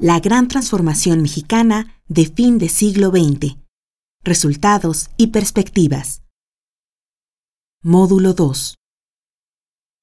[0.00, 3.56] La gran transformación mexicana de fin de siglo XX.
[4.22, 6.22] Resultados y perspectivas.
[7.82, 8.76] Módulo 2.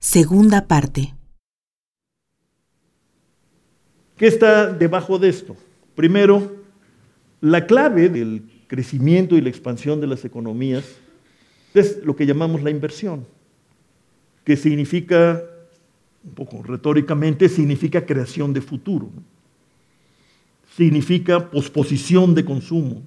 [0.02, 1.14] Segunda parte.
[4.18, 5.56] ¿Qué está debajo de esto?
[5.96, 6.58] Primero,
[7.40, 10.84] la clave del crecimiento y la expansión de las economías
[11.74, 13.26] es lo que llamamos la inversión,
[14.44, 15.42] que significa,
[16.22, 19.10] un poco retóricamente, significa creación de futuro,
[20.76, 23.02] significa posposición de consumo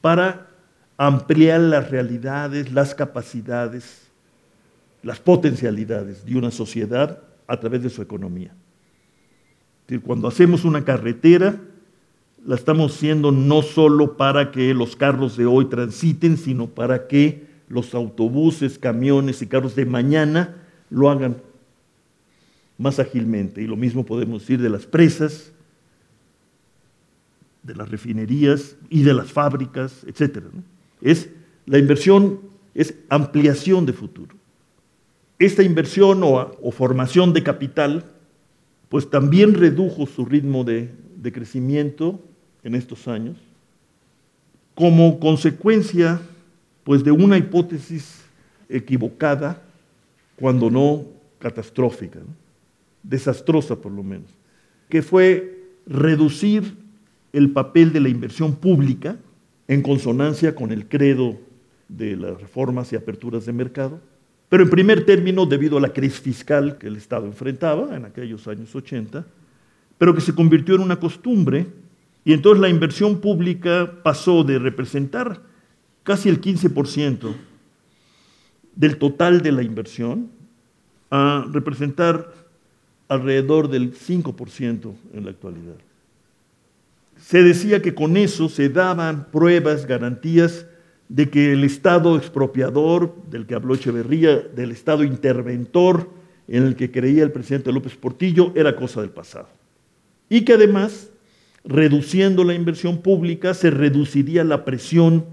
[0.00, 0.48] para
[0.96, 4.08] ampliar las realidades, las capacidades,
[5.02, 8.52] las potencialidades de una sociedad a través de su economía.
[10.04, 11.60] Cuando hacemos una carretera,
[12.44, 17.46] la estamos haciendo no solo para que los carros de hoy transiten, sino para que
[17.68, 20.56] los autobuses, camiones y carros de mañana
[20.90, 21.36] lo hagan
[22.76, 23.62] más ágilmente.
[23.62, 25.52] Y lo mismo podemos decir de las presas,
[27.68, 30.46] de las refinerías y de las fábricas, etc.
[31.00, 31.28] Es,
[31.66, 32.40] la inversión
[32.74, 34.34] es ampliación de futuro.
[35.38, 38.04] Esta inversión o formación de capital
[38.88, 40.90] pues también redujo su ritmo de,
[41.32, 42.18] crecimiento
[42.62, 43.36] en estos años,
[44.74, 46.20] como consecuencia
[46.84, 48.22] pues de una hipótesis
[48.70, 49.62] equivocada,
[50.36, 51.04] cuando no
[51.38, 52.20] catastrófica,
[53.02, 54.30] desastrosa por lo menos,
[54.88, 56.74] que fue reducir
[57.32, 59.16] el papel de la inversión pública
[59.66, 61.36] en consonancia con el credo
[61.88, 64.00] de las reformas y aperturas de mercado,
[64.48, 68.48] pero en primer término, debido a la crisis fiscal que el Estado enfrentaba en aquellos
[68.48, 69.26] años 80,
[69.98, 71.66] pero que se convirtió en una costumbre,
[72.24, 75.42] y entonces la inversión pública pasó de representar
[76.02, 77.34] casi el 15%
[78.74, 80.30] del total de la inversión
[81.10, 82.32] a representar
[83.08, 85.76] alrededor del 5% en la actualidad.
[87.20, 90.66] Se decía que con eso se daban pruebas, garantías
[91.08, 96.10] de que el Estado expropiador, del que habló Echeverría, del Estado interventor,
[96.46, 99.48] en el que creía el presidente López Portillo, era cosa del pasado.
[100.28, 101.10] Y que además,
[101.64, 105.24] reduciendo la inversión pública, se reduciría la presión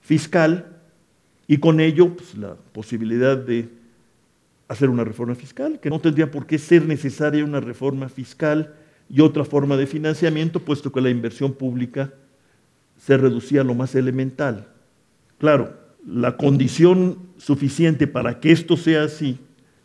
[0.00, 0.66] fiscal
[1.48, 3.68] y con ello pues, la posibilidad de
[4.68, 8.74] hacer una reforma fiscal, que no tendría por qué ser necesaria una reforma fiscal
[9.08, 12.12] y otra forma de financiamiento, puesto que la inversión pública
[12.98, 14.68] se reducía a lo más elemental.
[15.38, 15.74] Claro,
[16.06, 19.38] la condición suficiente para que esto sea así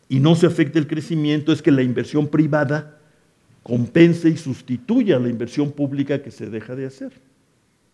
[0.08, 2.98] y no se afecte el crecimiento es que la inversión privada
[3.62, 7.12] compense y sustituya a la inversión pública que se deja de hacer.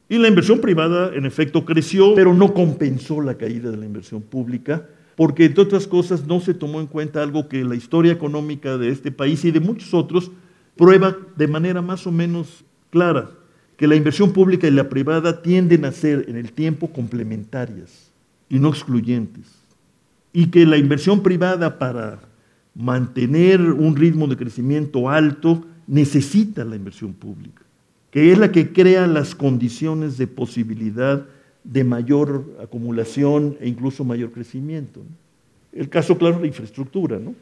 [0.08, 4.22] Y la inversión privada, en efecto, creció, pero no compensó la caída de la inversión
[4.22, 8.78] pública, porque, entre otras cosas, no se tomó en cuenta algo que la historia económica
[8.78, 10.30] de este país y de muchos otros
[10.78, 13.30] prueba de manera más o menos clara
[13.76, 18.10] que la inversión pública y la privada tienden a ser en el tiempo complementarias
[18.48, 19.46] y no excluyentes.
[20.32, 22.20] Y que la inversión privada para
[22.74, 27.62] mantener un ritmo de crecimiento alto necesita la inversión pública,
[28.10, 31.26] que es la que crea las condiciones de posibilidad
[31.64, 35.02] de mayor acumulación e incluso mayor crecimiento.
[35.72, 37.34] El caso claro es la infraestructura, ¿no?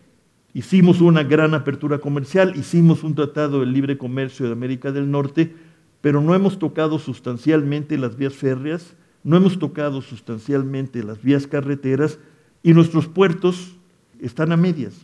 [0.56, 5.53] Hicimos una gran apertura comercial, hicimos un tratado de libre comercio de América del Norte,
[6.00, 12.19] pero no hemos tocado sustancialmente las vías férreas, no hemos tocado sustancialmente las vías carreteras
[12.62, 13.77] y nuestros puertos
[14.19, 14.95] están a medias.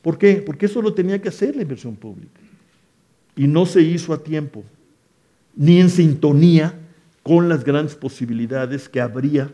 [0.00, 0.36] ¿Por qué?
[0.46, 2.40] Porque eso lo tenía que hacer la inversión pública
[3.36, 4.64] y no se hizo a tiempo,
[5.54, 6.72] ni en sintonía
[7.22, 9.52] con las grandes posibilidades que habría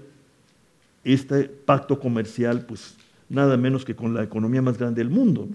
[1.02, 2.96] este pacto comercial, pues
[3.28, 5.48] nada menos que con la economía más grande del mundo,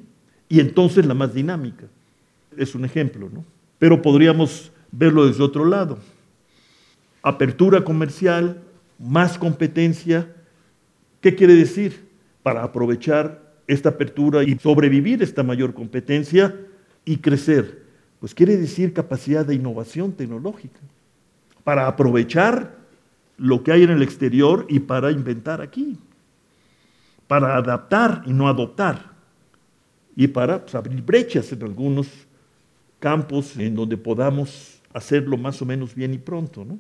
[0.49, 1.85] y entonces la más dinámica.
[2.57, 3.45] Es un ejemplo, ¿no?
[3.81, 5.97] pero podríamos verlo desde otro lado.
[7.23, 8.61] Apertura comercial,
[8.99, 10.31] más competencia.
[11.19, 12.07] ¿Qué quiere decir?
[12.44, 16.56] Para aprovechar esta apertura y sobrevivir esta mayor competencia
[17.03, 17.81] y crecer.
[18.19, 20.79] Pues quiere decir capacidad de innovación tecnológica.
[21.63, 22.75] Para aprovechar
[23.35, 25.97] lo que hay en el exterior y para inventar aquí.
[27.31, 29.10] Para adaptar y no adoptar.
[30.18, 32.10] Y para pues, abrir brechas en algunos
[33.00, 36.66] campos en donde podamos hacerlo más o menos bien y pronto.
[36.66, 36.78] ¿no?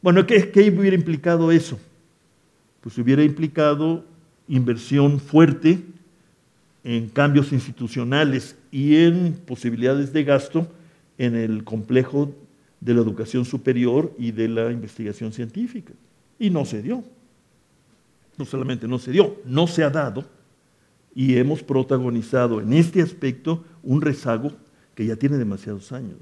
[0.00, 1.78] Bueno, ¿qué, ¿qué hubiera implicado eso?
[2.80, 4.06] Pues hubiera implicado
[4.48, 5.84] inversión fuerte
[6.82, 10.66] en cambios institucionales y en posibilidades de gasto
[11.18, 12.34] en el complejo
[12.80, 15.92] de la educación superior y de la investigación científica.
[16.38, 17.04] Y no se dio.
[18.38, 20.24] No solamente no se dio, no se ha dado
[21.14, 24.52] y hemos protagonizado en este aspecto un rezago
[24.94, 26.18] que ya tiene demasiados años.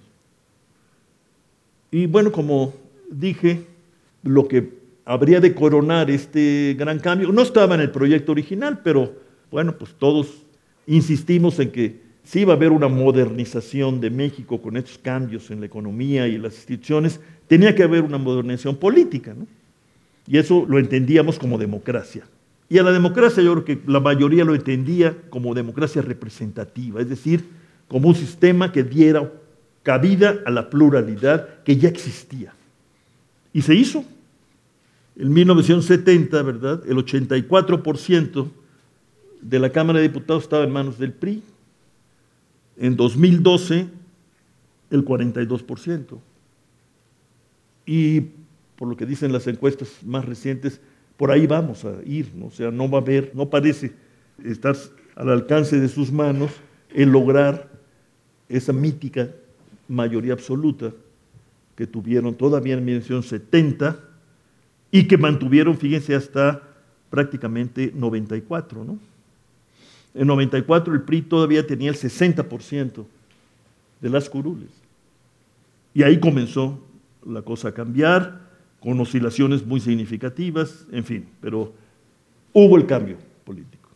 [1.90, 2.72] Y bueno, como
[3.10, 3.66] dije,
[4.22, 4.72] lo que
[5.04, 9.14] habría de coronar este gran cambio, no estaba en el proyecto original, pero
[9.50, 10.44] bueno, pues todos
[10.86, 15.60] insistimos en que si iba a haber una modernización de México con estos cambios en
[15.60, 19.46] la economía y las instituciones, tenía que haber una modernización política, ¿no?
[20.26, 22.25] Y eso lo entendíamos como democracia.
[22.69, 27.08] Y a la democracia yo creo que la mayoría lo entendía como democracia representativa, es
[27.08, 27.44] decir,
[27.87, 29.31] como un sistema que diera
[29.84, 32.52] cabida a la pluralidad que ya existía.
[33.52, 34.05] Y se hizo.
[35.14, 36.82] En 1970, ¿verdad?
[36.88, 38.49] El 84%
[39.40, 41.43] de la Cámara de Diputados estaba en manos del PRI.
[42.78, 43.87] En 2012,
[44.90, 46.19] el 42%.
[47.87, 48.25] Y
[48.76, 50.81] por lo que dicen las encuestas más recientes,
[51.17, 52.46] por ahí vamos a ir, ¿no?
[52.46, 53.93] o sea, no va a haber, no parece
[54.44, 54.76] estar
[55.14, 56.50] al alcance de sus manos
[56.94, 57.70] el lograr
[58.49, 59.31] esa mítica
[59.88, 60.93] mayoría absoluta
[61.75, 63.99] que tuvieron todavía en 1970
[64.90, 66.62] y que mantuvieron, fíjense, hasta
[67.11, 68.99] prácticamente 94, ¿no?
[70.14, 73.05] En 94 el PRI todavía tenía el 60%
[74.00, 74.70] de las curules.
[75.93, 76.82] Y ahí comenzó
[77.26, 78.45] la cosa a cambiar,
[78.86, 81.72] con oscilaciones muy significativas, en fin, pero
[82.52, 83.88] hubo el cambio político.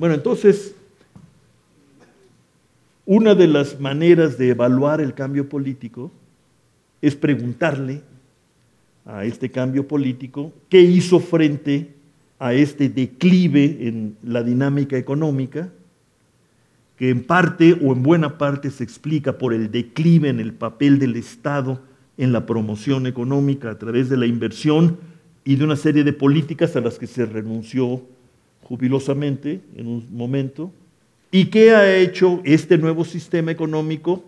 [0.00, 0.74] Bueno, entonces,
[3.06, 6.10] una de las maneras de evaluar el cambio político
[7.00, 8.02] es preguntarle
[9.06, 11.94] a este cambio político qué hizo frente
[12.40, 15.70] a este declive en la dinámica económica,
[16.96, 20.98] que en parte o en buena parte se explica por el declive en el papel
[20.98, 21.86] del Estado
[22.18, 24.98] en la promoción económica a través de la inversión
[25.44, 28.02] y de una serie de políticas a las que se renunció
[28.64, 30.70] jubilosamente en un momento.
[31.30, 34.24] ¿Y qué ha hecho este nuevo sistema económico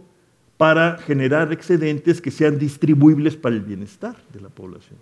[0.57, 4.99] para generar excedentes que sean distribuibles para el bienestar de la población?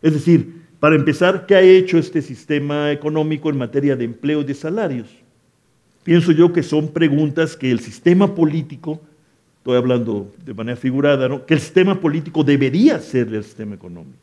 [0.00, 4.44] Es decir, para empezar, ¿qué ha hecho este sistema económico en materia de empleo y
[4.44, 5.08] de salarios?
[6.04, 9.00] Pienso yo que son preguntas que el sistema político
[9.68, 14.16] estoy hablando de manera figurada, que el sistema político debería ser el sistema económico.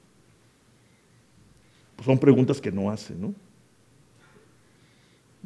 [1.96, 3.32] Pues son preguntas que no hace, ¿no?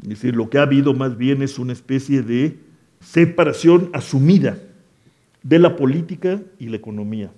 [0.01, 2.57] Es decir, lo que ha habido más bien es una especie de
[3.01, 4.57] separación asumida
[5.43, 7.33] de la política y la economía.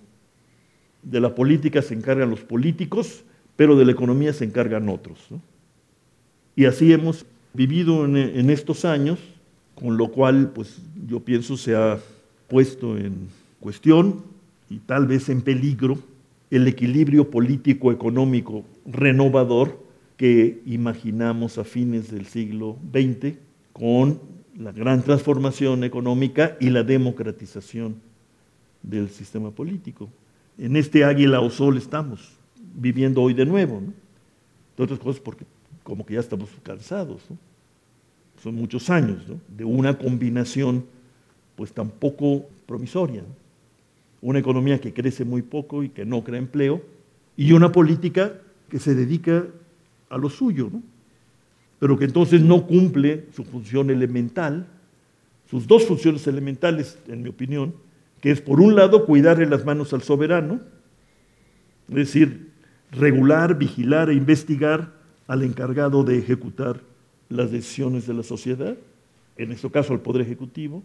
[1.01, 3.23] De la política se encargan los políticos,
[3.55, 5.17] pero de la economía se encargan otros.
[6.55, 7.25] Y así hemos
[7.55, 9.17] vivido en, en estos años,
[9.73, 11.97] con lo cual, pues yo pienso se ha
[12.51, 13.29] puesto en
[13.61, 14.23] cuestión
[14.69, 15.97] y tal vez en peligro
[16.49, 19.81] el equilibrio político-económico renovador
[20.17, 23.37] que imaginamos a fines del siglo XX
[23.71, 24.19] con
[24.59, 27.95] la gran transformación económica y la democratización
[28.83, 30.09] del sistema político.
[30.57, 32.33] En este águila o sol estamos
[32.75, 33.93] viviendo hoy de nuevo, ¿no?
[34.83, 35.45] Otras cosas porque
[35.83, 37.21] como que ya estamos cansados,
[38.43, 40.83] Son muchos años, De una combinación
[41.55, 43.23] pues tampoco promisoria.
[44.21, 46.81] Una economía que crece muy poco y que no crea empleo,
[47.37, 48.33] y una política
[48.69, 49.45] que se dedica
[50.09, 50.81] a lo suyo, ¿no?
[51.79, 54.67] pero que entonces no cumple su función elemental,
[55.49, 57.73] sus dos funciones elementales, en mi opinión,
[58.21, 60.59] que es por un lado cuidarle las manos al soberano,
[61.89, 62.51] es decir,
[62.91, 64.93] regular, vigilar e investigar
[65.27, 66.81] al encargado de ejecutar
[67.29, 68.77] las decisiones de la sociedad,
[69.37, 70.83] en este caso al Poder Ejecutivo,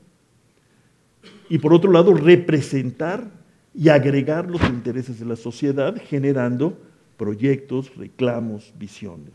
[1.48, 3.30] y por otro lado representar
[3.74, 6.78] y agregar los intereses de la sociedad generando
[7.16, 9.32] proyectos, reclamos, visiones.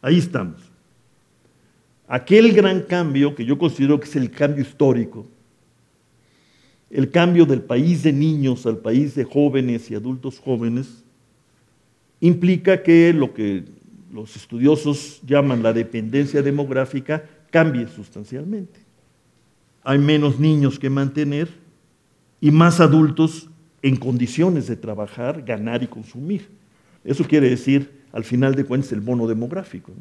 [0.00, 0.60] Ahí estamos.
[2.08, 5.26] Aquel gran cambio que yo considero que es el cambio histórico,
[6.90, 11.04] el cambio del país de niños al país de jóvenes y adultos jóvenes,
[12.20, 13.64] implica que lo que
[14.12, 18.89] los estudiosos llaman la dependencia demográfica cambie sustancialmente
[19.82, 21.48] hay menos niños que mantener
[22.40, 23.48] y más adultos
[23.82, 26.48] en condiciones de trabajar, ganar y consumir.
[27.04, 29.92] Eso quiere decir, al final de cuentas, el bono demográfico.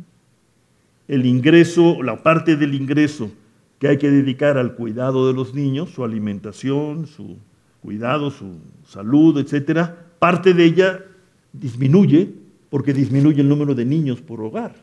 [1.07, 3.31] El ingreso, la parte del ingreso
[3.79, 7.37] que hay que dedicar al cuidado de los niños, su alimentación, su
[7.81, 11.05] cuidado, su salud, etcétera, parte de ella
[11.53, 12.29] disminuye
[12.69, 14.75] porque disminuye el número de niños por hogar.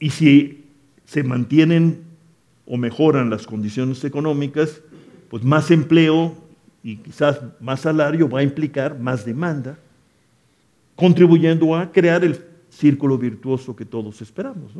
[0.00, 0.64] Y si
[1.04, 2.03] se mantienen
[2.66, 4.80] o mejoran las condiciones económicas,
[5.28, 6.34] pues más empleo
[6.82, 9.78] y quizás más salario va a implicar más demanda,
[10.96, 12.38] contribuyendo a crear el
[12.70, 14.72] círculo virtuoso que todos esperamos.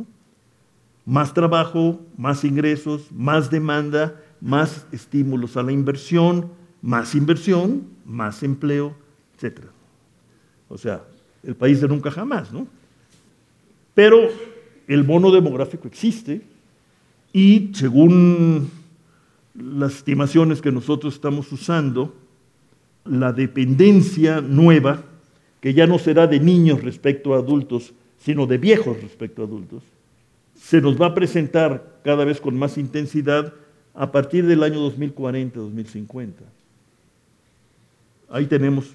[1.04, 6.50] Más trabajo, más ingresos, más demanda más estímulos a la inversión,
[6.82, 8.94] más inversión, más empleo,
[9.38, 9.60] etc.
[10.68, 11.02] O sea,
[11.42, 12.66] el país de nunca jamás, ¿no?
[13.94, 14.18] Pero
[14.86, 16.42] el bono demográfico existe
[17.34, 18.70] y según
[19.54, 22.14] las estimaciones que nosotros estamos usando,
[23.04, 25.02] la dependencia nueva,
[25.60, 29.82] que ya no será de niños respecto a adultos, sino de viejos respecto a adultos,
[30.54, 33.52] se nos va a presentar cada vez con más intensidad
[33.94, 36.30] a partir del año 2040-2050.
[38.30, 38.94] Ahí tenemos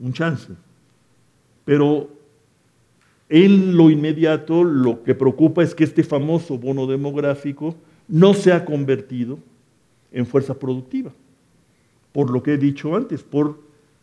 [0.00, 0.52] un chance.
[1.64, 2.10] Pero
[3.28, 7.74] en lo inmediato lo que preocupa es que este famoso bono demográfico
[8.08, 9.38] no se ha convertido
[10.12, 11.12] en fuerza productiva,
[12.12, 13.60] por lo que he dicho antes, por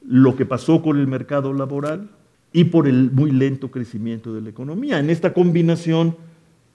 [0.08, 2.10] lo que pasó con el mercado laboral
[2.53, 5.00] y por el muy lento crecimiento de la economía.
[5.00, 6.15] En esta combinación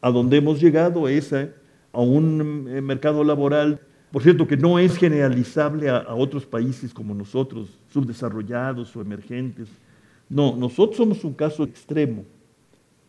[0.01, 1.49] a donde hemos llegado es a,
[1.93, 3.81] un eh, mercado laboral,
[4.11, 9.69] por cierto, que no es generalizable a otros países como nosotros, subdesarrollados o emergentes.
[10.29, 12.25] No, nosotros somos un caso extremo.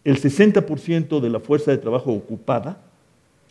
[0.04, 2.82] El 60% de la fuerza de trabajo ocupada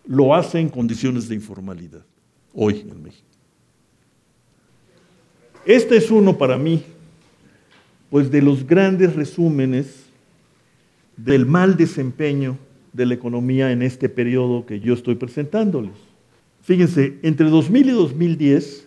[0.06, 2.04] lo hace en condiciones de informalidad,
[2.52, 3.26] hoy en México.
[5.64, 6.82] Este es uno para mí,
[8.08, 10.06] pues de los grandes resúmenes
[11.16, 12.58] del mal desempeño
[12.92, 15.92] de la economía en este periodo que yo estoy presentándoles.
[16.62, 18.86] Fíjense, entre 2000 y 2010,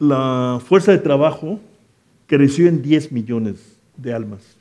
[0.00, 1.60] la fuerza de trabajo
[2.26, 4.56] creció en 10 millones de almas.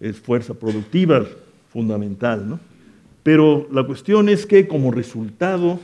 [0.00, 1.26] Es fuerza productiva
[1.68, 2.60] fundamental, ¿no?
[3.22, 5.80] Pero la cuestión es que como resultado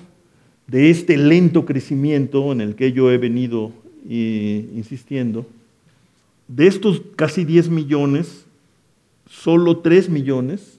[0.67, 3.73] de este lento crecimiento en el que yo he venido
[4.09, 5.47] eh, insistiendo,
[6.49, 8.47] de estos casi 10 millones,
[9.29, 10.79] solo 3 millones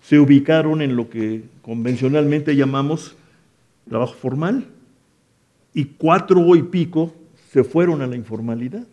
[0.00, 3.16] se ubicaron en lo que convencionalmente llamamos
[3.88, 4.66] trabajo formal
[5.74, 7.12] y cuatro y pico
[7.52, 8.86] se fueron a la informalidad.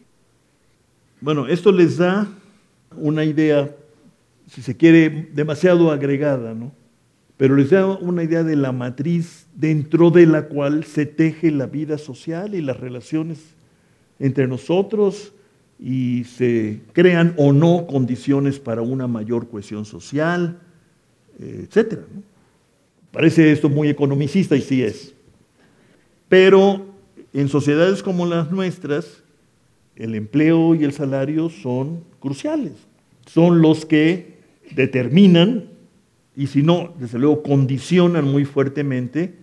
[1.21, 2.27] Bueno, esto les da
[2.97, 3.69] una idea,
[4.53, 6.72] si se quiere, demasiado agregada, ¿no?
[7.38, 11.65] Pero les da una idea de la matriz dentro de la cual se teje la
[11.65, 13.39] vida social y las relaciones
[14.19, 15.33] entre nosotros
[15.79, 20.60] y se crean o no condiciones para una mayor cohesión social,
[21.39, 22.01] etc.
[23.12, 25.15] Parece esto muy economicista y sí es.
[26.29, 26.86] Pero
[27.33, 29.24] en sociedades como las nuestras,
[29.95, 32.74] el empleo y el salario son cruciales.
[33.25, 34.33] Son los que
[34.72, 35.65] determinan,
[36.36, 39.34] y si no, desde luego condicionan muy fuertemente,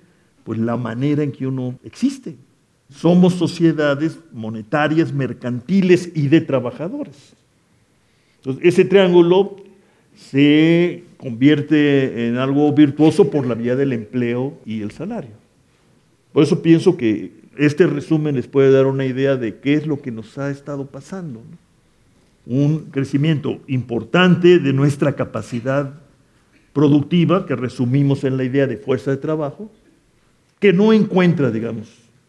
[0.45, 2.37] pues la manera en que uno existe.
[2.89, 7.35] Somos sociedades monetarias, mercantiles y de trabajadores.
[8.37, 9.57] Entonces, ese triángulo
[10.17, 15.31] se convierte en algo virtuoso por la vía del empleo y el salario.
[16.33, 20.01] Por eso pienso que este resumen les puede dar una idea de qué es lo
[20.01, 21.43] que nos ha estado pasando.
[22.47, 25.95] Un crecimiento importante de nuestra capacidad
[26.73, 29.71] productiva, que resumimos en la idea de fuerza de trabajo,
[30.59, 31.89] que no encuentra, digamos,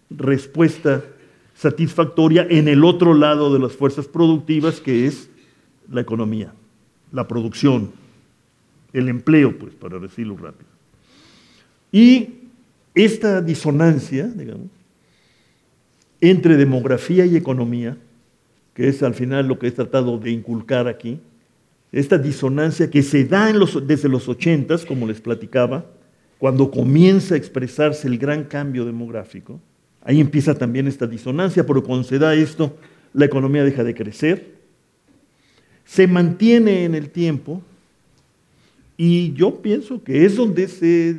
[0.10, 1.04] respuesta
[1.56, 5.30] satisfactoria en el otro lado de las fuerzas productivas, que es
[5.90, 6.54] la economía,
[7.12, 7.92] la producción,
[8.94, 10.70] el empleo, pues, para decirlo rápido.
[11.92, 12.30] Y
[12.96, 14.70] esta disonancia, digamos,
[16.20, 17.98] entre demografía y economía,
[18.88, 21.20] es al final lo que he tratado de inculcar aquí,
[21.92, 23.52] esta disonancia que se da
[23.86, 25.86] desde los ochentas, como les platicaba,
[26.38, 29.60] cuando comienza a expresarse el gran cambio demográfico,
[30.02, 32.76] ahí empieza también esta disonancia, pero cuando se da esto,
[33.14, 34.56] la economía deja de crecer,
[35.84, 37.62] se mantiene en el tiempo,
[38.98, 41.18] y yo pienso que es donde se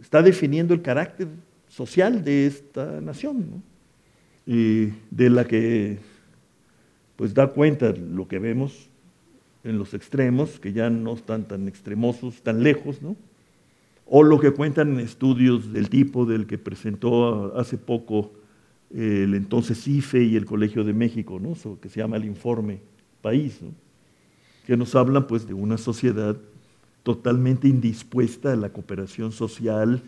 [0.00, 1.28] está definiendo el carácter
[1.68, 3.46] social de esta nación.
[3.50, 3.74] ¿no?
[4.46, 5.98] y de la que
[7.16, 8.90] pues da cuenta lo que vemos
[9.62, 13.16] en los extremos, que ya no están tan extremosos, tan lejos, ¿no?
[14.06, 18.32] O lo que cuentan estudios del tipo del que presentó hace poco
[18.94, 21.54] el entonces IFE y el Colegio de México, ¿no?
[21.80, 22.80] que se llama el Informe
[23.22, 23.70] País, ¿no?
[24.66, 26.36] que nos hablan pues de una sociedad
[27.02, 30.02] totalmente indispuesta a la cooperación social,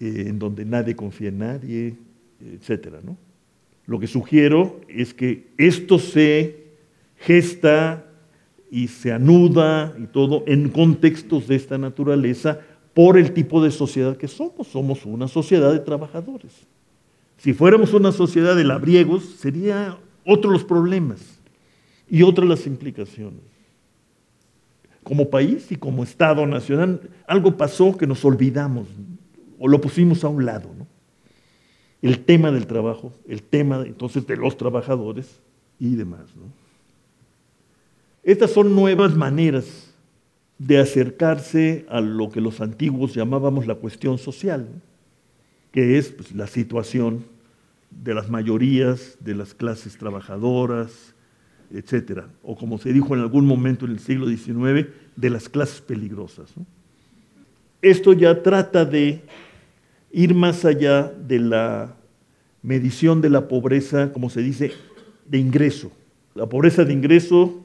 [0.00, 1.96] eh, en donde nadie confía en nadie,
[2.40, 3.16] etcétera, ¿no?
[3.86, 6.64] Lo que sugiero es que esto se
[7.18, 8.06] gesta
[8.70, 12.60] y se anuda y todo en contextos de esta naturaleza
[12.94, 14.68] por el tipo de sociedad que somos.
[14.68, 16.52] Somos una sociedad de trabajadores.
[17.36, 21.20] Si fuéramos una sociedad de labriegos, sería otros los problemas
[22.08, 23.42] y otras las implicaciones.
[25.02, 28.88] Como país y como Estado nacional, algo pasó que nos olvidamos
[29.58, 30.70] o lo pusimos a un lado.
[30.78, 30.83] ¿no?
[32.04, 35.40] El tema del trabajo, el tema entonces de los trabajadores
[35.80, 36.26] y demás.
[38.22, 39.90] Estas son nuevas maneras
[40.58, 44.68] de acercarse a lo que los antiguos llamábamos la cuestión social,
[45.72, 47.24] que es pues, la situación
[47.90, 51.14] de las mayorías, de las clases trabajadoras,
[51.72, 55.80] etcétera, o como se dijo en algún momento en el siglo XIX, de las clases
[55.80, 56.52] peligrosas.
[57.80, 59.22] Esto ya trata de
[60.14, 61.96] ir más allá de la
[62.62, 64.72] medición de la pobreza, como se dice,
[65.26, 65.90] de ingreso.
[66.34, 67.62] La pobreza de ingreso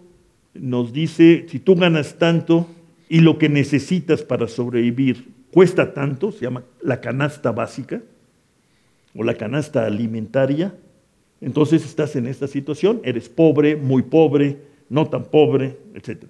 [0.53, 2.67] nos dice, si tú ganas tanto
[3.07, 8.01] y lo que necesitas para sobrevivir cuesta tanto, se llama la canasta básica
[9.15, 10.75] o la canasta alimentaria,
[11.41, 14.57] entonces estás en esta situación, eres pobre, muy pobre,
[14.89, 16.25] no tan pobre, etc.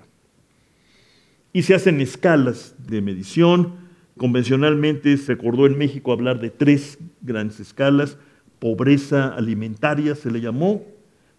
[1.54, 3.89] Y se hacen escalas de medición.
[4.20, 8.18] Convencionalmente se acordó en México hablar de tres grandes escalas.
[8.60, 10.84] Pobreza alimentaria se le llamó,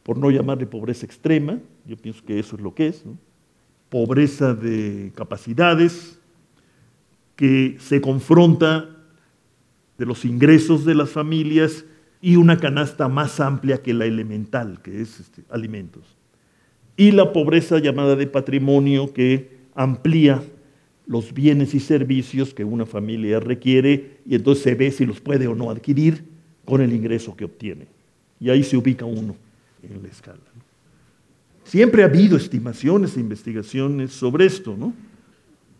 [0.03, 3.05] por no llamarle pobreza extrema, yo pienso que eso es lo que es.
[3.91, 6.19] Pobreza de capacidades,
[7.37, 8.89] que se confronta
[9.99, 11.85] de los ingresos de las familias
[12.23, 16.17] y una canasta más amplia que la elemental, que es este, alimentos.
[16.97, 20.43] Y la pobreza llamada de patrimonio que amplía
[21.11, 25.49] los bienes y servicios que una familia requiere y entonces se ve si los puede
[25.49, 26.23] o no adquirir
[26.65, 27.89] con el ingreso que obtiene.
[28.39, 29.35] Y ahí se ubica uno
[29.83, 30.39] en la escala.
[31.65, 34.95] Siempre ha habido estimaciones e investigaciones sobre esto, ¿no?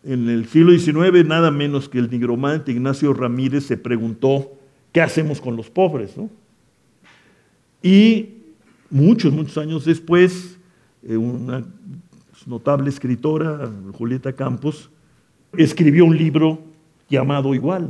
[0.03, 4.51] En el siglo XIX, nada menos que el nigromante Ignacio Ramírez se preguntó
[4.91, 6.13] ¿qué hacemos con los pobres?
[7.81, 8.31] Y
[8.89, 10.57] muchos, muchos años después,
[11.03, 11.63] eh, una
[12.45, 14.89] notable escritora, Julieta Campos,
[15.57, 16.59] escribió un libro
[17.09, 17.89] llamado igual,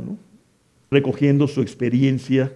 [0.90, 2.52] recogiendo su experiencia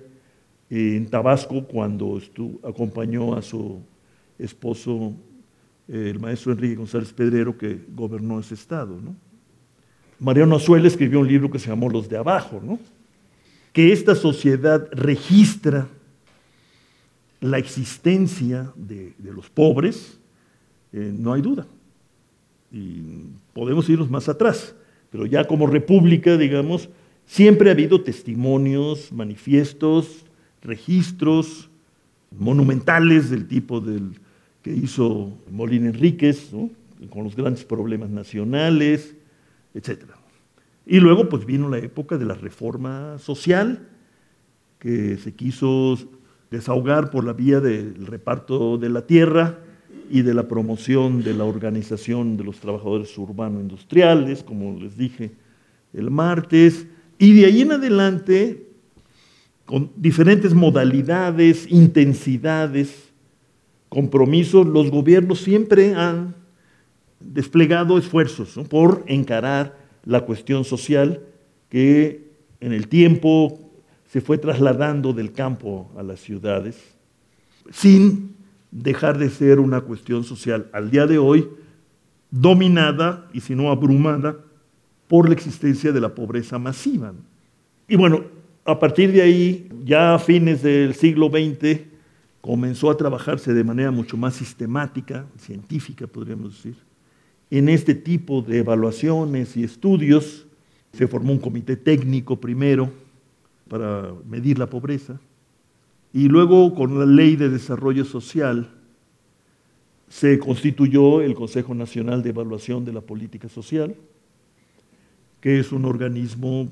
[0.68, 2.20] en Tabasco cuando
[2.62, 3.80] acompañó a su
[4.38, 5.12] esposo,
[5.88, 8.98] el maestro Enrique González Pedrero, que gobernó ese estado.
[10.18, 12.78] Mariano Azuela escribió un libro que se llamó Los de Abajo, ¿no?
[13.76, 15.86] que esta sociedad registra
[17.42, 20.18] la existencia de, los pobres,
[20.94, 21.66] eh, no hay duda.
[22.72, 24.74] Y podemos irnos más atrás,
[25.16, 26.90] pero ya como república, digamos,
[27.24, 30.26] siempre ha habido testimonios, manifiestos,
[30.62, 31.70] registros
[32.38, 34.20] monumentales del tipo del
[34.60, 36.50] que hizo Molina Enríquez,
[37.08, 39.16] con los grandes problemas nacionales,
[39.72, 40.02] etc.
[40.84, 43.88] Y luego pues vino la época de la reforma social,
[44.78, 45.96] que se quiso
[46.50, 49.60] desahogar por la vía del reparto de la tierra
[50.10, 55.32] y de la promoción de la organización de los trabajadores urbano-industriales, como les dije
[55.92, 56.86] el martes,
[57.18, 58.66] y de ahí en adelante,
[59.64, 63.10] con diferentes modalidades, intensidades,
[63.88, 66.34] compromisos, los gobiernos siempre han
[67.20, 71.22] desplegado esfuerzos por encarar la cuestión social
[71.68, 72.30] que
[72.60, 73.58] en el tiempo
[74.06, 76.76] se fue trasladando del campo a las ciudades,
[77.70, 78.35] sin
[78.82, 81.48] dejar de ser una cuestión social al día de hoy
[82.30, 84.36] dominada y si no abrumada
[85.08, 87.14] por la existencia de la pobreza masiva.
[87.88, 88.24] Y bueno,
[88.64, 91.80] a partir de ahí, ya a fines del siglo XX,
[92.40, 96.76] comenzó a trabajarse de manera mucho más sistemática, científica, podríamos decir,
[97.50, 100.46] en este tipo de evaluaciones y estudios.
[100.92, 102.90] Se formó un comité técnico primero
[103.68, 105.18] para medir la pobreza
[106.12, 108.68] y luego con la ley de desarrollo social
[110.08, 113.94] se constituyó el Consejo Nacional de Evaluación de la Política Social,
[115.40, 116.68] que es un organismo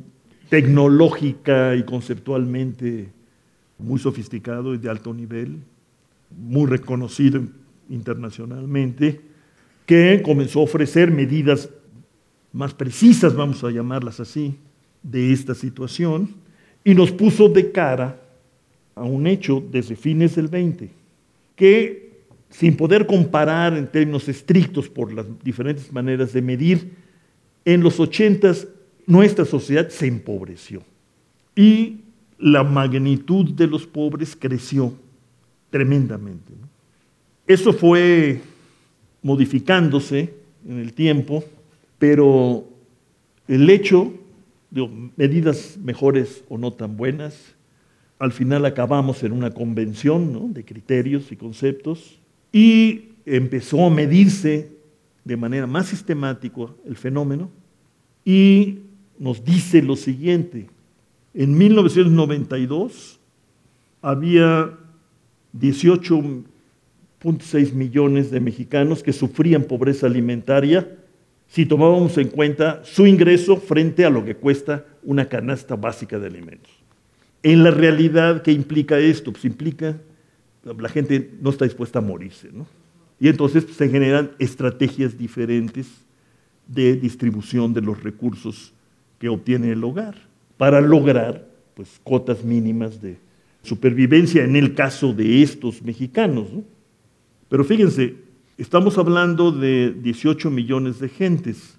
[0.48, 3.10] tecnológica y conceptualmente
[3.78, 5.58] muy sofisticado y de alto nivel,
[6.36, 7.42] muy reconocido
[7.88, 9.20] internacionalmente
[9.86, 11.68] que comenzó a ofrecer medidas
[12.52, 14.56] más precisas, vamos a llamarlas así,
[15.02, 16.30] de esta situación
[16.84, 18.20] y nos puso de cara
[18.94, 20.90] a un hecho desde fines del 20,
[21.56, 22.12] que
[22.50, 26.92] sin poder comparar en términos estrictos por las diferentes maneras de medir,
[27.64, 28.54] en los 80
[29.06, 30.82] nuestra sociedad se empobreció
[31.56, 31.98] y
[32.38, 34.92] la magnitud de los pobres creció
[35.70, 36.52] tremendamente.
[37.46, 38.40] Eso fue
[39.22, 40.34] modificándose
[40.66, 41.44] en el tiempo,
[41.98, 42.64] pero
[43.48, 44.12] el hecho
[44.70, 47.54] de medidas mejores o no tan buenas,
[48.18, 52.18] al final acabamos en una convención de criterios y conceptos
[52.52, 54.70] y empezó a medirse
[55.24, 57.50] de manera más sistemática el fenómeno
[58.24, 58.78] y
[59.18, 60.68] nos dice lo siguiente.
[61.32, 63.18] En 1992
[64.02, 64.70] había
[65.58, 70.96] 18.6 millones de mexicanos que sufrían pobreza alimentaria
[71.46, 76.26] si tomábamos en cuenta su ingreso frente a lo que cuesta una canasta básica de
[76.26, 76.83] alimentos.
[77.44, 79.30] En la realidad, ¿qué implica esto?
[79.30, 79.96] Pues implica
[80.64, 82.66] la gente no está dispuesta a morirse, ¿no?
[83.20, 85.86] Y entonces se generan estrategias diferentes
[86.66, 88.72] de distribución de los recursos
[89.18, 90.16] que obtiene el hogar
[90.56, 93.18] para lograr pues, cotas mínimas de
[93.62, 96.50] supervivencia en el caso de estos mexicanos.
[96.52, 96.64] ¿no?
[97.48, 98.16] Pero fíjense,
[98.58, 101.76] estamos hablando de 18 millones de gentes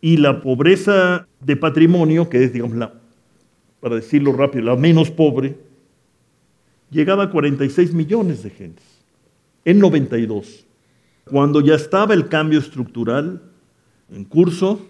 [0.00, 2.94] y la pobreza de patrimonio, que es, digamos, la,
[3.80, 5.56] para decirlo rápido, la menos pobre,
[6.90, 8.84] llegaba a 46 millones de gentes
[9.64, 10.66] en 92,
[11.24, 13.42] cuando ya estaba el cambio estructural
[14.10, 14.80] en curso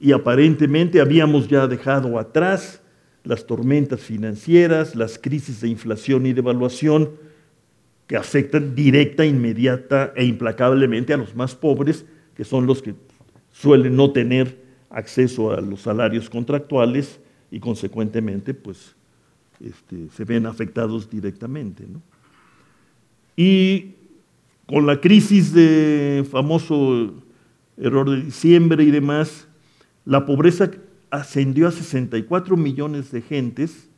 [0.00, 2.80] y aparentemente habíamos ya dejado atrás
[3.24, 7.10] las tormentas financieras, las crisis de inflación y devaluación
[8.06, 12.94] que afectan directa, inmediata e implacablemente a los más pobres, que son los que
[13.52, 14.56] suelen no tener
[14.88, 18.94] acceso a los salarios contractuales y consecuentemente pues
[19.60, 21.84] este, se ven afectados directamente.
[23.36, 23.94] Y
[24.66, 27.14] con la crisis de famoso
[27.76, 29.46] error de diciembre y demás,
[30.04, 30.70] la pobreza
[31.10, 33.88] ascendió a 64 millones de gentes,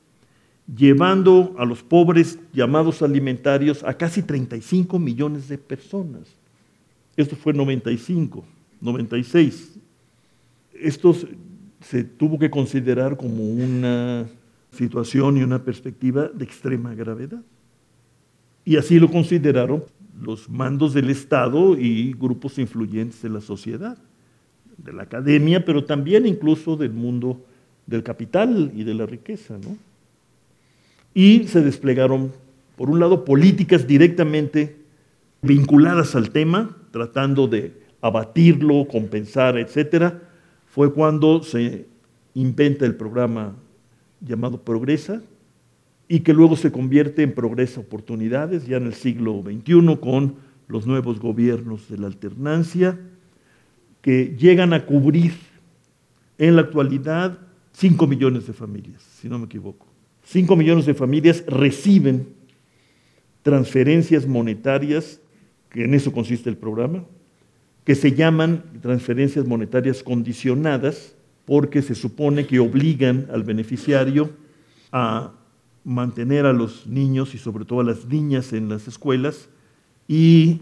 [0.76, 6.28] llevando a los pobres llamados alimentarios a casi 35 millones de personas.
[7.16, 8.44] Esto fue en 95,
[8.80, 9.78] 96.
[10.74, 11.14] Esto
[11.80, 14.26] se tuvo que considerar como una
[14.72, 17.42] situación y una perspectiva de extrema gravedad.
[18.64, 19.84] Y así lo consideraron
[20.20, 23.96] los mandos del Estado y grupos influyentes de la sociedad,
[24.76, 27.42] de la academia, pero también incluso del mundo
[27.86, 29.56] del capital y de la riqueza.
[31.14, 32.32] Y se desplegaron,
[32.76, 34.76] por un lado, políticas directamente
[35.42, 40.22] vinculadas al tema, tratando de abatirlo, compensar, etcétera.
[40.70, 41.86] Fue cuando se
[42.34, 43.56] inventa el programa
[44.20, 45.20] llamado Progresa,
[46.06, 50.34] y que luego se convierte en Progresa Oportunidades ya en el siglo XXI con
[50.66, 52.98] los nuevos gobiernos de la alternancia,
[54.02, 55.34] que llegan a cubrir
[56.38, 57.38] en la actualidad
[57.72, 59.86] 5 millones de familias, si no me equivoco.
[60.24, 62.28] 5 millones de familias reciben
[63.42, 65.20] transferencias monetarias,
[65.68, 67.04] que en eso consiste el programa,
[67.90, 74.30] que se llaman transferencias monetarias condicionadas, porque se supone que obligan al beneficiario
[74.92, 75.32] a
[75.82, 79.48] mantener a los niños y sobre todo a las niñas en las escuelas
[80.06, 80.60] y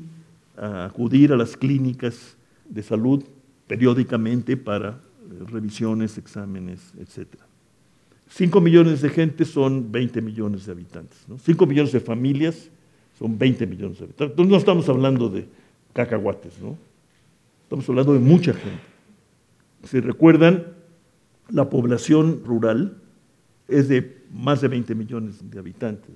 [0.56, 3.22] a acudir a las clínicas de salud
[3.66, 7.26] periódicamente para eh, revisiones, exámenes, etc.
[8.30, 11.26] 5 millones de gente son 20 millones de habitantes.
[11.44, 12.70] 5 millones de familias
[13.18, 14.30] son 20 millones de habitantes.
[14.30, 15.46] Entonces no estamos hablando de
[15.92, 16.87] cacahuates, ¿no?
[17.68, 18.80] Estamos hablando de mucha gente.
[19.84, 20.68] Si recuerdan,
[21.50, 22.96] la población rural
[23.68, 26.14] es de más de 20 millones de habitantes.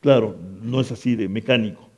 [0.00, 1.90] Claro, no es así de mecánico.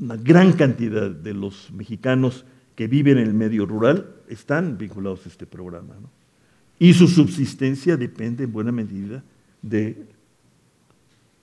[0.00, 5.28] Una gran cantidad de los mexicanos que viven en el medio rural están vinculados a
[5.28, 5.94] este programa.
[6.78, 9.22] Y su subsistencia depende en buena medida
[9.60, 10.06] de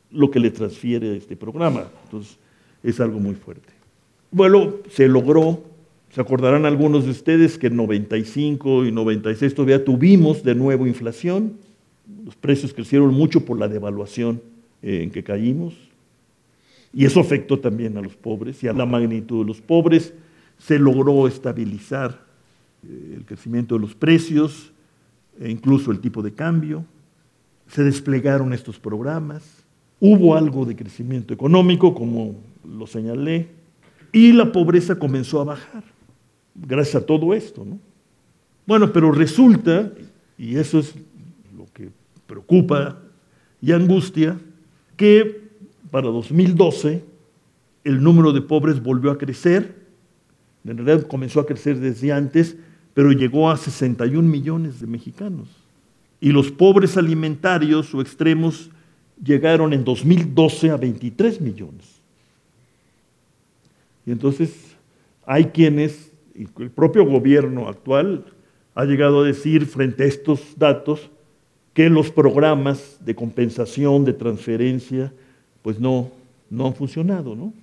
[0.10, 1.84] lo que le transfiere este programa.
[2.06, 2.40] Entonces,
[2.82, 3.74] es algo muy fuerte.
[4.32, 5.69] Bueno, se logró
[6.14, 11.54] se acordarán algunos de ustedes que en 95 y 96 todavía tuvimos de nuevo inflación.
[12.26, 14.42] Los precios crecieron mucho por la devaluación
[14.82, 15.76] eh, en que caímos.
[16.92, 20.14] Y eso afectó también a los pobres y a la magnitud de los pobres.
[20.58, 22.20] Se logró estabilizar
[22.88, 24.72] eh, el crecimiento de los precios
[25.40, 26.86] e incluso el tipo de cambio.
[27.68, 29.44] Se desplegaron estos programas.
[30.00, 32.36] Hubo algo de crecimiento económico, como
[32.68, 33.48] lo señalé,
[34.12, 35.99] y la pobreza comenzó a bajar
[36.68, 37.66] gracias a todo esto.
[37.66, 37.80] ¿no?
[38.66, 39.92] Bueno, pero resulta,
[40.38, 40.94] y eso es
[41.58, 41.90] lo que
[42.28, 43.00] preocupa
[43.62, 44.40] y angustia,
[44.96, 45.50] que
[45.92, 47.04] para 2012
[47.84, 49.76] el número de pobres volvió a crecer,
[50.66, 52.58] en realidad comenzó a crecer desde antes,
[52.94, 55.48] pero llegó a 61 millones de mexicanos.
[56.22, 58.70] Y los pobres alimentarios o extremos
[59.24, 62.00] llegaron en 2012 a 23 millones.
[64.06, 64.76] Y entonces
[65.26, 66.09] hay quienes
[66.44, 68.26] el propio gobierno actual
[68.76, 71.10] ha llegado a decir frente a estos datos
[71.74, 75.14] que los programas de compensación, de transferencia,
[75.62, 76.12] pues no,
[76.50, 77.54] no han funcionado, ¿no?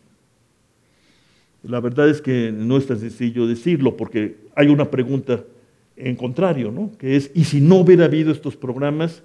[1.62, 5.42] La verdad es que no es tan sencillo decirlo, porque hay una pregunta
[5.96, 6.92] en contrario, ¿no?
[6.98, 9.22] Que es, ¿y si no hubiera habido estos programas,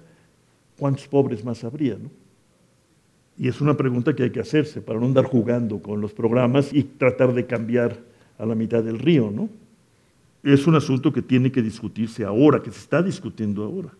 [0.78, 2.10] cuántos pobres más habría, ¿no?
[3.38, 6.72] Y es una pregunta que hay que hacerse para no andar jugando con los programas
[6.72, 7.98] y tratar de cambiar
[8.42, 9.48] a la mitad del río, ¿no?
[10.42, 13.90] Es un asunto que tiene que discutirse ahora, que se está discutiendo ahora.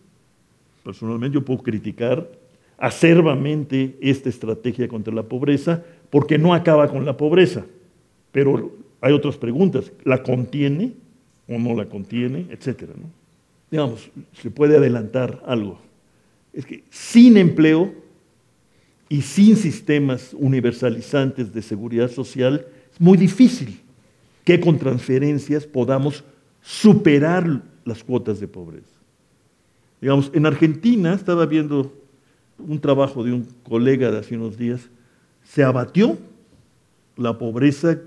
[0.83, 2.29] Personalmente yo puedo criticar
[2.77, 7.65] acerbamente esta estrategia contra la pobreza porque no acaba con la pobreza,
[8.33, 9.93] pero hay otras preguntas.
[10.03, 10.91] ¿La contiene
[11.47, 12.47] o no la contiene?
[12.49, 12.91] Etcétera.
[13.71, 15.79] Digamos, se puede adelantar algo.
[16.51, 17.93] Es que sin empleo
[19.07, 23.79] y sin sistemas universalizantes de seguridad social, es muy difícil
[24.43, 26.23] que con transferencias podamos
[26.61, 28.87] superar las cuotas de pobreza.
[30.01, 31.93] Digamos, en Argentina estaba viendo
[32.57, 34.89] un trabajo de un colega de hace unos días,
[35.43, 36.17] se abatió
[37.15, 37.99] la pobreza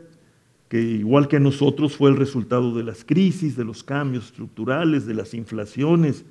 [0.68, 5.14] que igual que nosotros fue el resultado de las crisis, de los cambios estructurales, de
[5.14, 6.24] las inflaciones,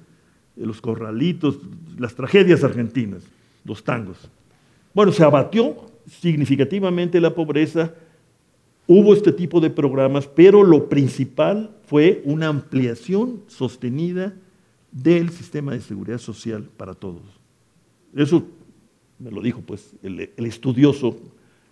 [0.55, 1.59] de los corralitos,
[1.97, 3.23] las tragedias argentinas,
[3.63, 4.17] los tangos.
[4.93, 5.75] Bueno, se abatió
[6.07, 7.93] significativamente la pobreza,
[8.87, 14.33] hubo este tipo de programas, pero lo principal fue una ampliación sostenida
[14.91, 17.23] del sistema de seguridad social para todos.
[18.15, 18.43] Eso
[19.19, 21.17] me lo dijo pues el, estudioso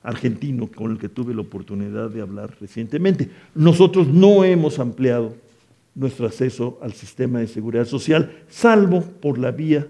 [0.02, 3.30] argentino con el que tuve la oportunidad de hablar recientemente.
[3.56, 5.36] Nosotros no hemos ampliado
[5.96, 9.88] nuestro acceso al sistema de seguridad social, salvo por la vía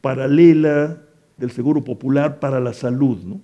[0.00, 1.02] paralela
[1.36, 3.40] del Seguro Popular para la salud, ¿no?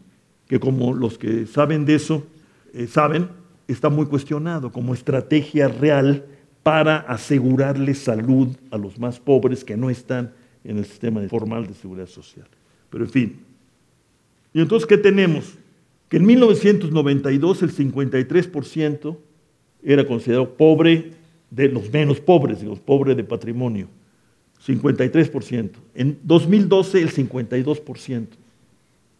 [0.46, 2.24] que como los que saben de eso
[2.72, 3.28] eh, saben,
[3.68, 6.26] está muy cuestionado como estrategia real
[6.62, 10.32] para asegurarle salud a los más pobres que no están
[10.64, 12.46] en el sistema formal de seguridad social.
[12.90, 13.40] Pero en fin.
[14.52, 15.58] ¿Y entonces qué tenemos?
[16.08, 19.16] Que en 1992 el 53%
[19.82, 21.12] era considerado pobre
[21.50, 23.88] de los menos pobres, los pobres de patrimonio.
[24.64, 25.70] 53%.
[25.94, 28.26] En 2012 el 52%.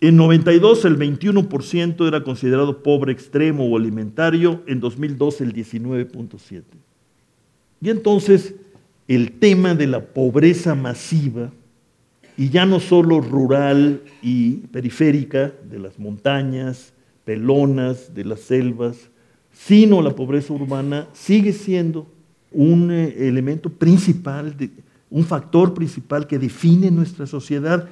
[0.02, 6.62] En 92 el 21% era considerado pobre extremo o alimentario, en 2012 el 19.7%.
[7.80, 8.56] Y entonces
[9.06, 11.52] el tema de la pobreza masiva,
[12.36, 16.92] y ya no solo rural y periférica, de las montañas,
[17.24, 18.96] pelonas, de las selvas,
[19.52, 22.08] sino la pobreza urbana, sigue siendo
[22.50, 24.56] un eh, elemento principal,
[25.10, 27.88] un factor principal que define nuestra sociedad,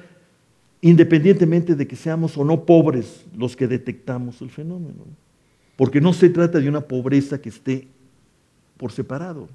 [0.81, 5.05] independientemente de que seamos o no pobres los que detectamos el fenómeno.
[5.75, 7.87] Porque no se trata de una pobreza que esté
[8.77, 9.47] por separado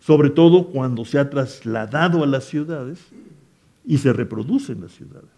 [0.00, 2.98] sobre todo cuando se ha trasladado a las ciudades
[3.86, 5.28] y se reproduce en las ciudades.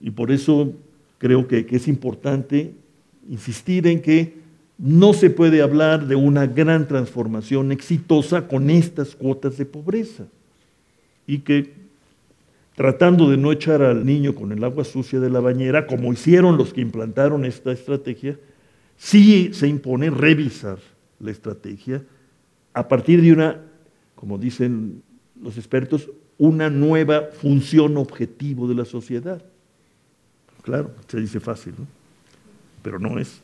[0.00, 0.72] Y por eso
[1.18, 2.74] creo que, es importante
[3.30, 4.42] insistir en que
[4.76, 10.24] no se puede hablar de una gran transformación exitosa con estas cuotas de pobreza.
[11.26, 11.72] Y que
[12.74, 16.56] tratando de no echar al niño con el agua sucia de la bañera, como hicieron
[16.56, 18.38] los que implantaron esta estrategia,
[18.96, 20.78] sí se impone revisar
[21.20, 22.02] la estrategia
[22.72, 23.60] a partir de una,
[24.16, 25.02] como dicen
[25.40, 29.42] los expertos, una nueva función objetivo de la sociedad.
[30.62, 31.86] Claro, se dice fácil, ¿no?
[32.82, 33.40] pero no es.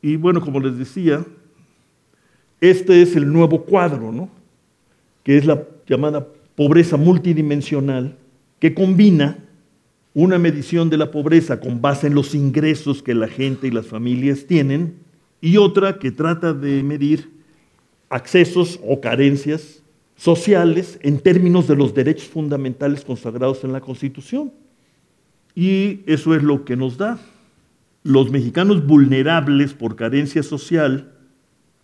[0.00, 1.24] Y bueno, como les decía,
[2.60, 4.30] este es el nuevo cuadro, ¿no?
[5.24, 6.26] que es la llamada
[6.56, 8.16] pobreza multidimensional,
[8.58, 9.38] que combina
[10.14, 13.86] una medición de la pobreza con base en los ingresos que la gente y las
[13.86, 14.94] familias tienen,
[15.40, 17.30] y otra que trata de medir
[18.08, 19.82] accesos o carencias
[20.16, 24.52] sociales en términos de los derechos fundamentales consagrados en la Constitución.
[25.54, 27.18] Y eso es lo que nos da.
[28.02, 31.12] Los mexicanos vulnerables por carencia social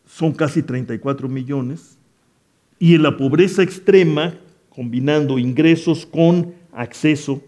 [0.07, 1.99] son casi 34 millones
[2.79, 4.35] y en la pobreza extrema,
[4.75, 7.43] combinando ingresos con acceso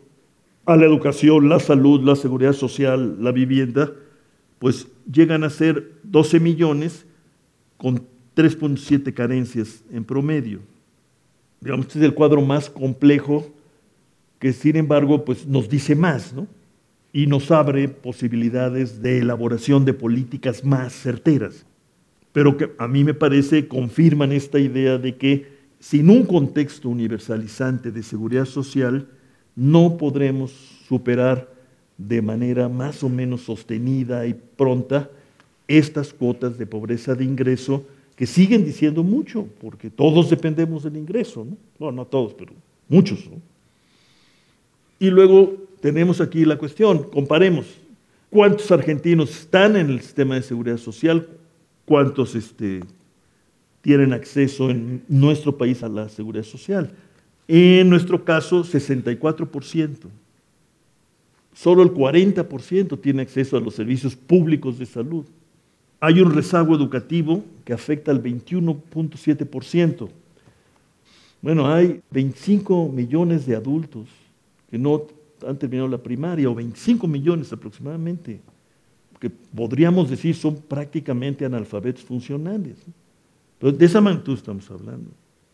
[0.67, 3.93] a la educación, la salud, la seguridad social, la vivienda,
[4.59, 7.07] pues llegan a ser 12 millones
[7.77, 8.07] con
[8.37, 10.61] 3.7 carencias en promedio.
[11.61, 13.47] Digamos, este es el cuadro más complejo
[14.39, 16.47] que sin embargo pues, nos dice más, ¿no?
[17.13, 21.65] Y nos abre posibilidades de elaboración de políticas más certeras.
[22.33, 25.54] Pero que a mí me parece confirman esta idea de que
[25.85, 29.07] sin un contexto universalizante de seguridad social
[29.55, 30.51] no podremos
[30.89, 31.47] superar
[31.99, 35.11] de manera más o menos sostenida y pronta
[35.69, 37.85] estas cuotas de pobreza de ingreso
[38.17, 41.59] que siguen diciendo mucho, porque todos dependemos del ingreso, ¿no?
[41.79, 42.55] No, no todos, pero
[42.89, 43.27] muchos.
[43.27, 43.37] ¿no?
[44.99, 47.67] Y luego tenemos aquí la cuestión, comparemos,
[48.31, 51.29] ¿cuántos argentinos están en el sistema de seguridad social?
[51.85, 52.81] ¿Cuántos este,
[53.85, 56.91] tienen acceso en nuestro país a la seguridad social?
[57.47, 59.99] En nuestro caso, 64%.
[61.53, 65.27] Solo el 40% tiene acceso a los servicios públicos de salud.
[66.01, 70.09] Hay un rezago educativo que afecta al 21.7%.
[71.43, 74.09] Bueno, hay 25 millones de adultos
[74.71, 75.07] que no
[75.47, 78.41] han terminado la primaria, o 25 millones aproximadamente,
[79.21, 82.77] que podríamos decir son prácticamente analfabetos funcionales.
[83.73, 85.11] De esa magnitud estamos hablando.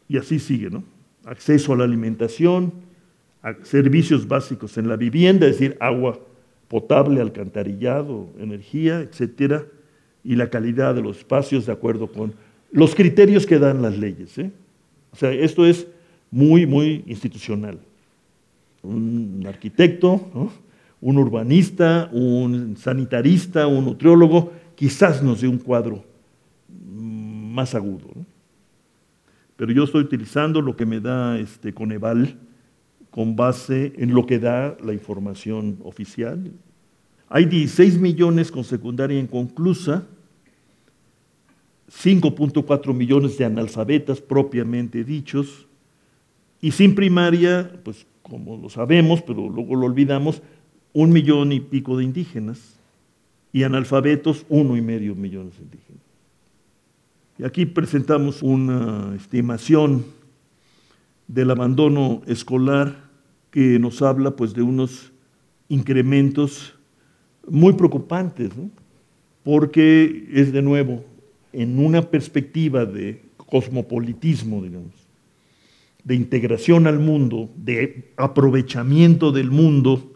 [0.09, 0.83] Y así sigue, ¿no?
[1.25, 2.73] Acceso a la alimentación,
[3.63, 6.19] servicios básicos en la vivienda, es decir, agua
[6.67, 9.65] potable, alcantarillado, energía, etcétera,
[10.25, 12.35] y la calidad de los espacios de acuerdo con
[12.73, 14.37] los criterios que dan las leyes.
[14.39, 14.51] ¿eh?
[15.13, 15.87] O sea, esto es
[16.33, 17.79] muy, muy institucional.
[18.83, 20.51] Un arquitecto,
[21.01, 26.10] un urbanista, un sanitarista, un nutriólogo, quizás nos dé un cuadro
[27.51, 28.09] más agudo.
[29.57, 32.39] Pero yo estoy utilizando lo que me da este Coneval
[33.11, 36.51] con base en lo que da la información oficial.
[37.29, 40.07] Hay 16 millones con secundaria inconclusa,
[41.91, 45.67] 5.4 millones de analfabetas propiamente dichos,
[46.61, 50.43] y sin primaria, pues como lo sabemos, pero luego lo olvidamos,
[50.93, 52.79] un millón y pico de indígenas,
[53.53, 56.10] y analfabetos, uno y medio millones de indígenas.
[57.41, 60.05] Y aquí presentamos una estimación
[61.27, 63.09] del abandono escolar
[63.51, 65.11] que nos habla pues de unos
[65.71, 66.75] incrementos
[67.49, 68.51] muy preocupantes,
[69.43, 71.03] porque es de nuevo
[71.55, 74.93] en una perspectiva de cosmopolitismo, digamos,
[76.05, 80.13] de integración al mundo, de aprovechamiento del mundo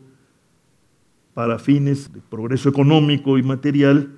[1.33, 4.11] para fines de progreso económico y material,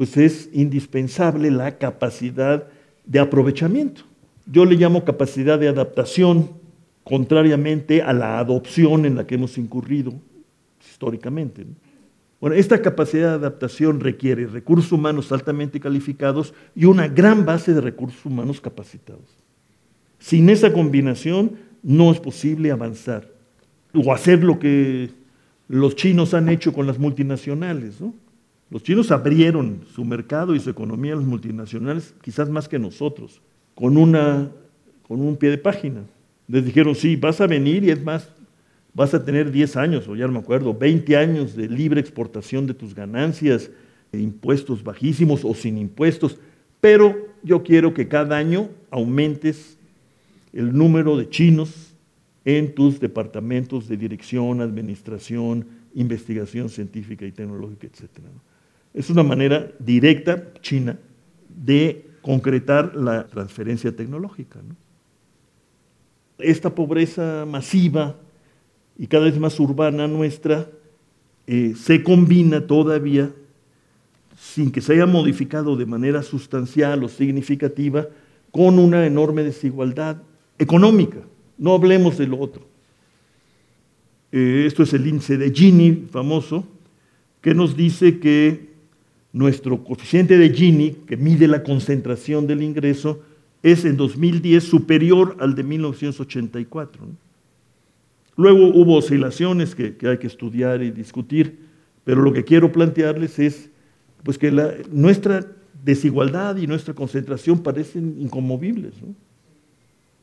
[0.00, 2.66] pues es indispensable la capacidad
[3.04, 4.00] de aprovechamiento.
[4.46, 6.52] Yo le llamo capacidad de adaptación,
[7.04, 10.14] contrariamente a la adopción en la que hemos incurrido
[10.80, 11.66] históricamente.
[12.40, 17.82] Bueno, esta capacidad de adaptación requiere recursos humanos altamente calificados y una gran base de
[17.82, 19.36] recursos humanos capacitados.
[20.18, 23.28] Sin esa combinación no es posible avanzar
[23.92, 25.10] o hacer lo que
[25.68, 28.00] los chinos han hecho con las multinacionales.
[28.70, 33.42] Los chinos abrieron su mercado y su economía a las multinacionales quizás más que nosotros,
[33.74, 34.50] con, una,
[35.06, 36.02] con un pie de página.
[36.46, 38.30] Les dijeron, sí, vas a venir y es más,
[38.94, 42.66] vas a tener 10 años, o ya no me acuerdo, 20 años de libre exportación
[42.66, 43.70] de tus ganancias,
[44.12, 46.38] impuestos bajísimos o sin impuestos,
[46.80, 49.78] pero yo quiero que cada año aumentes
[50.52, 51.94] el número de chinos
[52.44, 58.08] en tus departamentos de dirección, administración, investigación científica y tecnológica, etc.
[58.92, 60.98] Es una manera directa, china,
[61.48, 64.60] de concretar la transferencia tecnológica.
[64.66, 64.74] ¿no?
[66.42, 68.16] esta pobreza masiva
[68.98, 70.68] y cada vez más urbana nuestra
[71.46, 73.32] eh, se combina todavía,
[74.38, 78.06] sin que se haya modificado de manera sustancial o significativa,
[78.50, 80.22] con una enorme desigualdad
[80.58, 81.18] económica.
[81.56, 82.66] No hablemos de lo otro.
[84.32, 86.66] Eh, esto es el índice de Gini, famoso,
[87.40, 88.69] que nos dice que
[89.32, 93.20] nuestro coeficiente de Gini, que mide la concentración del ingreso,
[93.62, 97.06] es en 2010 superior al de 1984.
[98.36, 101.58] Luego hubo oscilaciones que, hay que estudiar y discutir,
[102.04, 103.70] pero lo que quiero plantearles es
[104.22, 104.50] pues que
[104.90, 105.46] nuestra
[105.84, 108.94] desigualdad y nuestra concentración parecen inconmovibles,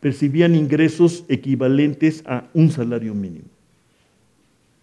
[0.00, 3.44] percibían ingresos equivalentes a un salario mínimo.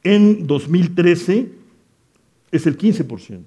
[0.04, 1.50] En 2013
[2.52, 3.42] es el 15%.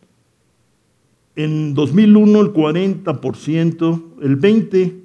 [1.37, 4.97] En 2001 el 40%, el 20,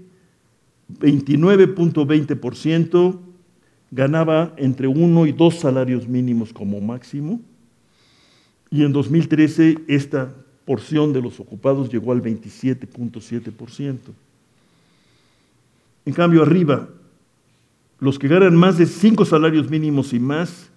[0.99, 3.20] 29.20%
[3.91, 7.39] ganaba entre uno y dos salarios mínimos como máximo.
[8.72, 10.34] Y en 2013 esta
[10.66, 13.99] porción de los ocupados llegó al 27.7%.
[16.06, 16.89] En cambio, arriba,
[17.99, 20.70] los que ganan más de cinco salarios mínimos y más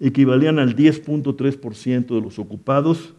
[0.00, 3.14] equivalían al 10.3% de los ocupados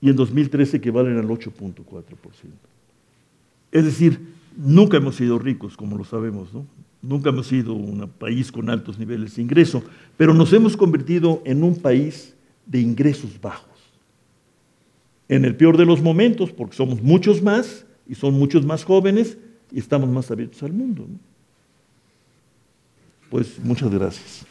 [0.00, 1.84] y en 2013 equivalen al 8.4%.
[3.70, 4.20] Es decir,
[4.56, 6.66] nunca hemos sido ricos, como lo sabemos, ¿no?
[7.00, 9.82] Nunca hemos sido un país con altos niveles de ingreso,
[10.16, 12.34] pero nos hemos convertido en un país
[12.66, 13.68] de ingresos bajos.
[15.28, 19.38] En el peor de los momentos, porque somos muchos más y son muchos más jóvenes
[19.72, 21.06] y estamos más abiertos al mundo.
[23.30, 24.46] Pues muchas gracias.